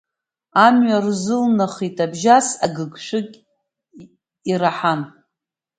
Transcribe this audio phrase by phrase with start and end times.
[0.65, 3.29] Амҩа рзылнахит абжьас, агыгшәыг
[4.51, 5.01] ираҳан.